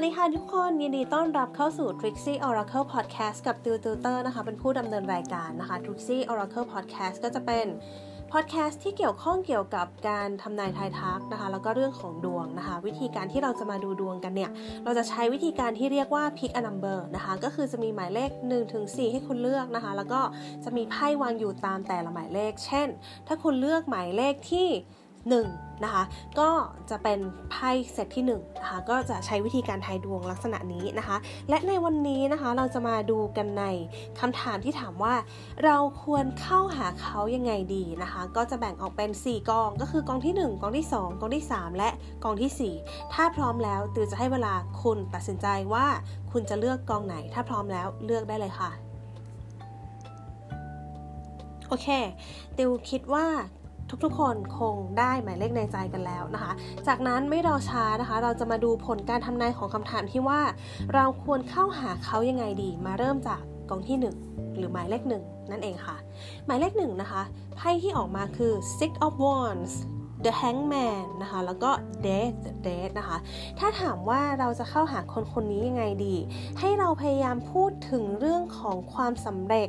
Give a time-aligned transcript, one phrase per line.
[0.00, 7.66] วัสดีค่ะทุกคนยินดีต้อนรับเข้าสู่ Trixie Oracle Podcast กับติวติวเตอร์นะคะ เป็นผู้ดำเนินรายการนะคะ Trixie Oracle Podcast ก็จะเป็น
[8.32, 14.50] พอดแคสต์ที่เกี่ยวข้องเกี่ยวกับการทำนายทายทักนะคะ แล้วก็เรื่องของดวงนะคะ วิธีการที่เราจะมาดูดวงกันเนี่ย
[14.84, 20.20] เราจะใช้วิธีการที่เรียกว่า pick a number นะคะ ก็คือจะมีหมายเลข1ถึง4ให้คุณเลือกนะคะ แล้วก็
[20.64, 22.88] จะมีไพ่วางอยู่ตามแต่ละหมายเลข เช่น
[23.26, 24.68] ถ้าคุณเลือกหมายเลขที่
[25.40, 26.02] 1 นะคะ
[26.38, 26.48] ก็
[26.90, 27.18] จะเป็น
[27.50, 31.16] ไพ่เซตที่1นะคะก็จะใช้วิธีการทายดวงลักษณะนี้นะคะ
[31.48, 33.64] และในวันนี้นะคะเราจะมาดูกันใน
[34.20, 35.14] คำถามที่ถามว่า
[35.64, 41.90] เราควรเข้าหาเขายังไงดีนะคะ ก็จะแบ่งออกเป็น 4 กอง ก็คือกองที่ 1 กองที่ 2 กองที่ 3 และ
[42.24, 45.86] กองที่ 4 ถ้าพร้อมแล้วติวจะให้เวลาคุณตัดสินใจว่า
[46.32, 48.70] คุณจะเลือกกองไหน ถ้าพร้อมแล้วเลือกได้เลยค่ะ
[51.68, 51.88] โอเค
[52.56, 53.26] ติวคิดว่า
[54.04, 56.52] ทุกๆ คนคงได้หมายเลขในใจกันแล้วนะคะ
[56.86, 60.40] จากนั้นไม่รอช้านะคะ เราจะมาดูผลการทำนายของคำถามที่ว่า
[60.94, 65.96] เราควรเข้าหาเขายังไงดี มาเริ่มจากกองที่ 1 หรือหมายเลขหนึ่งนั่นเองค่ะ
[66.46, 67.22] หมายเลขหนึ่งนะคะ
[67.56, 69.74] ไพ่ที่ออกมาคือ six of wands
[70.24, 71.70] The Hangman นะคะ แล้วก็
[72.06, 73.16] Death Death นะคะ
[73.58, 76.16] ถ้าถามว่าเราจะเข้าหาคนคนนี้ยังไงดี
[76.60, 79.68] ให้เราพยายามพูดถึงเรื่องของความสำเร็จ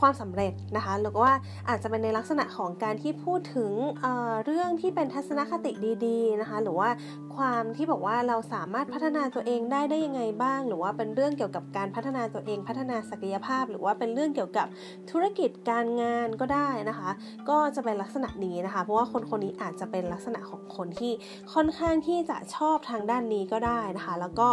[0.00, 1.32] ความสำเร็จนะคะหรือว่า
[1.68, 3.70] อาจจะเป็นในลักษณะของการที่พูดถึง
[4.02, 5.72] เเรื่องที่เป็นทัศนคติ
[6.06, 6.88] ดีๆนะคะหรือว่า
[7.36, 14.66] ความที่บอกว่าเราสามารถพัฒนาตัวเองได้ได้ยังไงบ้าง หรือว่าเป็นเรื่องเกี่ยวกับการพัฒนาตัวเองพัฒนาศักยภาพ หรือว่าเป็นเรื่องเกี่ยวกับ
[15.10, 17.10] ธุรกิจการงานก็ได้นะคะ
[17.48, 21.12] ก็จะเป็นลักษณะนี้นะคะ เพราะว่าคนคนนี้อาจจะเป็นลักษณะของคนที่
[21.54, 24.48] ค่อนข้างที่จะชอบทางด้านนี้ก็ได้นะคะ แล้วก็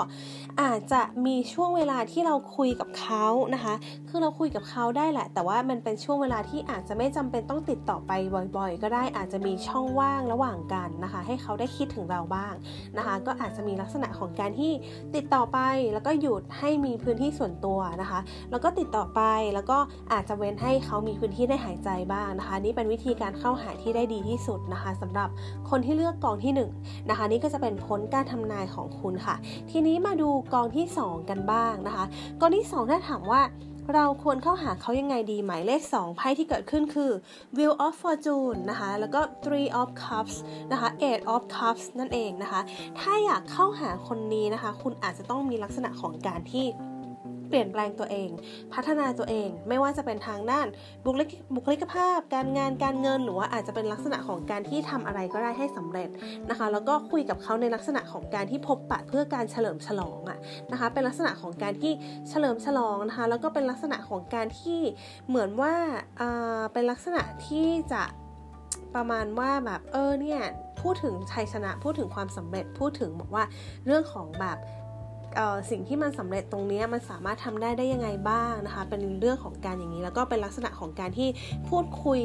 [0.62, 3.26] อาจจะมีช่วงเวลาที่เราคุยกับเขา
[3.56, 3.74] นะคะ
[4.10, 8.12] คือเราคุยกับเขาได้แหละ แต่ว่ามันเป็นช่วงเวลาที่อาจจะไม่จำเป็นต้องติดต่อไป
[8.58, 12.54] บ่อยๆ ก็ได้อาจจะมีช่องว่างระหว่างกันนะคะ ให้เขาได้คิดถึงเราบ้าง
[12.98, 14.72] นะคะ ก็อาจจะมีลักษณะของการที่
[15.16, 15.60] ติดต่อไป
[15.94, 18.20] แล้วก็หยุดให้มีพื้นที่ส่วนตัวนะคะ
[18.52, 19.22] แล้วก็ติดต่อไป
[19.54, 19.78] แล้วก็
[20.14, 25.30] อาจจะเว้นให้เขามีพื้นที่ได้หายใจบ้างนะคะ นี่เป็นวิธีการเข้าหาที่ได้ดีที่สุดนะคะสำหรับ
[25.70, 26.62] คนที่เลือกกองที่1น
[27.10, 29.36] นะคะ นี่ก็จะเป็นผลการทำนายของคุณค่ะ
[29.72, 32.06] ทีนี้มาดูกองที่ 2 กันบ้างนะคะ
[32.40, 33.42] กองที่ 2 ถ้าถามว่า
[33.96, 37.12] เราควรเข้าหาเขายังไงดีหมายเลข 2 ไพ่ที่เกิดขึ้นคือ
[37.58, 40.36] Wheel of Fortune นะคะแล้วก็ Three of Cups
[40.72, 42.62] นะคะ Eight of Cups นั่นเองนะคะ
[43.00, 46.66] ถ้าอยากเข้าหาคนนี้นะคะ คุณอาจจะต้องมีลักษณะของการที่
[47.50, 48.30] เปลี่ยนแปลงตัวเอง
[48.74, 50.68] พัฒนาตัวเอง ไม่ว่าจะเป็นทางด้าน
[51.06, 56.10] บุคลิกบุคลิกภาพ การงานการเงิน หรือว่าอาจจะเป็นลักษณะของการที่ทำอะไรก็ได้ให้สำเร็จ
[56.50, 60.40] นะคะ แล้วก็คุยกับเขาในลักษณะของการที่พบปะเพื่อการเฉลิมฉลองอะ
[60.72, 61.92] นะคะ เป็นลักษณะของการที่
[62.30, 64.80] เฉลิมฉลองนะคะ แล้วก็เป็นลักษณะของการที่
[65.28, 65.74] เหมือนว่า
[66.74, 68.04] เป็นลักษณะที่จะ
[68.96, 70.42] ประมาณว่าแบบเออเนี่ย
[70.82, 73.44] พูดถึงชัยชนะพูดถึงความสำเร็จพูดถึงบอกว่า
[73.86, 74.58] เรื่องของแบบ
[75.70, 81.30] สิ่งที่มันสำเร็จตรงนี้มันสามารถทำได้ได้ยังไงบ้างนะคะ เป็นเรื่องของการอย่างนี้ แล้วก็เป็นลักษณะของการที่
[81.70, 82.22] พูดคุย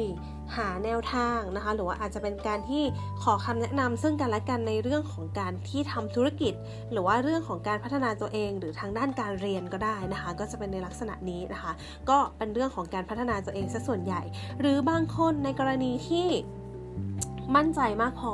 [0.57, 2.83] หาแนวทางนะคะ หรือว่าอาจจะเป็นการที่
[3.23, 6.53] ขอคำแนะนำซึ่งกันและกันในเรื่องของการที่ทำธุรกิจ
[6.91, 11.71] หรือว่าเรื่องของการพัฒนาตัวเอง หรือทางด้านการเรียนก็ได้นะคะ ก็จะเป็นในลักษณะนี้นะคะ
[12.09, 14.21] ก็เป็นเรื่องของการพัฒนาตัวเองซะส่วนใหญ่
[14.59, 16.27] หรือบางคนในกรณีที่
[17.55, 18.33] มั่นใจมากพอ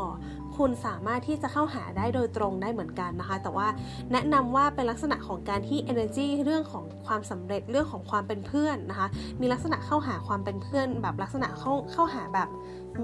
[0.61, 3.67] คุณสามารถที่จะเข้าหาได้โดยตรงได้เหมือนกันนะคะ แต่ว่า
[4.11, 9.07] แนะนำว่าเป็นลักษณะของการที่ energy เรื่องของความสำเร็จเรื่องของความเป็นเพื่อนนะคะ
[9.41, 12.49] มีลักษณะเข้าหาความเป็นเพื่อน แบบลักษณะเข้าเข้าหาแบบ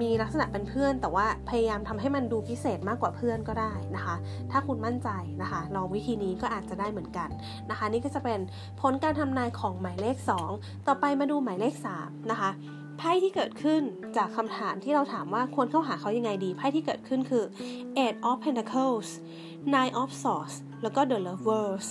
[0.02, 4.16] มีลักษณะเป็นเพื่อน แต่ว่าพยายามทำให้มันดูพิเศษมากกว่าเพื่อนก็ได้นะคะ
[4.52, 5.10] ถ้าคุณมั่นใจ
[5.42, 7.30] นะคะลองวิธีนี้ก็อาจจะได้เหมือนกัน
[7.70, 8.40] นะคะ นี่ก็จะเป็น
[8.82, 10.18] ผลการทำนายของหมายเลข
[10.52, 11.74] 2 ต่อไปมาดูหมายเลข
[12.04, 12.52] 3นะคะ
[12.98, 13.82] ไพ่ที่เกิดขึ้น
[14.18, 17.44] จากคำถามที่เราถามว่าควรเข้าหาเขายังไงดี ไพ่ที่เกิดขึ้นคือ
[18.04, 19.10] Eight of Pentacles
[19.74, 21.88] Nine of Swords แล้วก็ The Lovers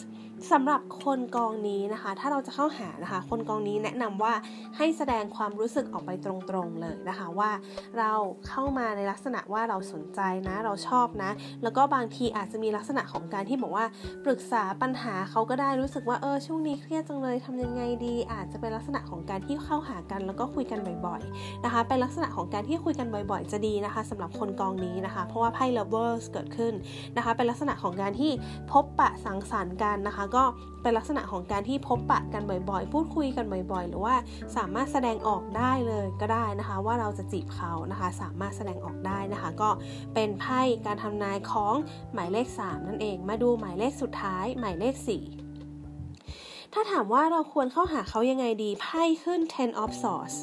[0.53, 4.33] สำหรับคนกองนี้นะคะ ถ้าเราจะเข้าหานะคะ คนกองนี้แนะนำว่า
[4.77, 7.51] ให้แสดงความรู้สึกออกไปตรงๆเลยนะคะ ว่า
[7.99, 8.13] เรา
[8.49, 11.31] เข้ามาในลักษณะว่าเราสนใจนะ เราชอบนะ
[11.63, 13.85] แล้วก็บางทีอาจจะมีลักษณะของการที่บอกว่า
[14.25, 26.75] ปรึกษาปัญหาเขาก็ได้รู้สึกว่าเออช่วงนี้เครียดจังเลยทำยังไงดี อาจจะเป็นลักษณะของการที่เข้าหากัน แล้วก็คุยกันบ่อยๆนะคะ เป็นลักษณะของการที่คุยกันบ่อยๆ จะดีนะคะสำหรับคนกองนี้นะคะ เพราะว่าไพ่ lovers เกิดขึ้น
[27.17, 28.31] นะคะ เป็นลักษณะของการที่
[28.73, 30.45] พบปะสังสรรค์กันนะคะก็
[30.83, 34.15] เป็นลักษณะของการที่พบปะกันบ่อยๆ พูดคุยกันบ่อยๆ หรือว่า
[34.57, 39.71] สามารถแสดงออกได้เลยก็ได้นะคะ ว่าเราจะจีบเขานะคะ สามารถแสดงออกได้นะคะ ก็
[40.15, 41.75] เป็นไพ่การทำนายของ
[42.15, 50.37] หมายเลข 3 นั่นเอง มาดูหมายเลขสุดท้าย หมายเลข 4 ถ้าถามว่าเราควรเข้าหาเขายังไงดีไพ่ขึ้น ten of swords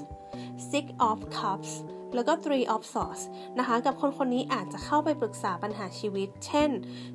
[0.71, 1.71] six of cups
[2.15, 3.23] แล้วก็ three of swords
[3.59, 6.69] นะคะ กับคนคนนี้อาจจะเข้าไปปรึกษาปัญหาชีวิต เช่น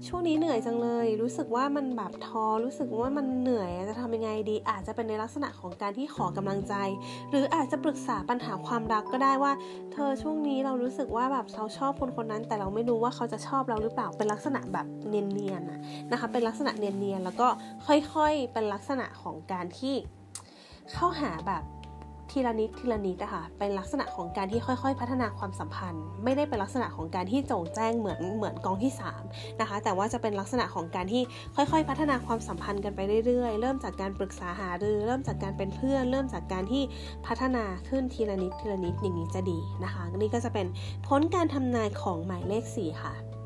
[0.06, 6.74] ช่วงนี้เหนื่อยจังเลย รู้สึกว่ามันแบบท้อ รู้สึกว่ามันเหนื่อย จะทำยังไงดี อาจจะเป็นในลักษณะของการที่ขอกำลังใจ
[7.30, 9.52] หรืออาจจะปรึกษาปัญหาความรักก็ได้ว่า
[9.92, 17.48] เธอช่วงนี้เรารู้สึกว่าแบบเราชอบคนคนนั้น แต่เราไม่รู้ว่าเขาจะชอบเราหรือเปล่า เป็นลักษณะแบบเนียนๆนะคะ เป็นลักษณะเนียนๆ แล้วก็
[17.86, 19.94] ค่อยๆ เป็นลักษณะของการที่
[20.92, 21.62] เข้าหาแบบ
[22.30, 28.92] ทีละนิดทีละนิดอะคะเป็นลักษณะของการที่ค่อยๆ พัฒนาความสัมพันธ์ ไม่ได้เป็นลักษณะของการที่โจงแจ้งเหมือนเหมือนกองที่
[29.24, 31.22] 3นะคะแต่ว่าจะเป็นลักษณะของการที่
[31.56, 36.82] ค่อยๆ พัฒนาความสัมพันธ์กันไปเรื่อยๆ เริ่มจากการปรึกษาหารือ เริ่มจากการเป็นเพื่อน เริ่มจากการที่
[37.26, 40.66] พัฒนาขึ้นทีละนิดทีละนิดอย่างนี้จะดีนะคะนี่ก็จะเป็น
[41.06, 43.37] ผลการทำนายของหมายเลข4ค่ะ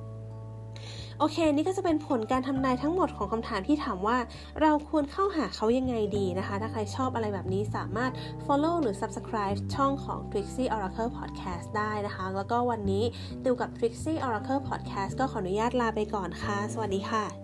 [1.22, 4.19] โอเค นี่ก็จะเป็นผลการทำนายทั้งหมดของคำถามที่ถามว่า
[4.60, 8.12] เราควรเข้าหาเขายังไงดีนะคะ ถ้าใครชอบอะไรแบบนี้สามารถ
[8.46, 13.04] follow หรือ subscribe ช่องของ Trixie Oracle Podcast ได้นะคะ แล้วก็วันนี้
[13.44, 17.41] ติวกับ Trixie Oracle Podcast ก็ขออนุญาตลาไปก่อนค่ะ สวัสดีค่ะ